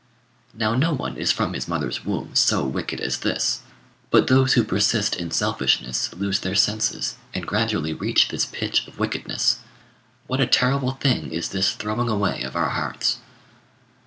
[0.55, 3.59] Now no one is from his mother's womb so wicked as this;
[4.09, 8.97] but those who persist in selfishness lose their senses, and gradually reach this pitch of
[8.97, 9.59] wickedness.
[10.25, 13.19] What a terrible thing is this throwing away of our hearts!